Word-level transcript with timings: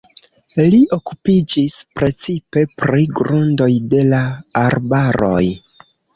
Li 0.59 0.77
okupiĝis 0.95 1.75
precipe 1.99 2.65
pri 2.81 3.05
grundoj 3.21 3.69
de 3.93 4.01
la 4.09 4.25
arbaroj. 4.65 5.45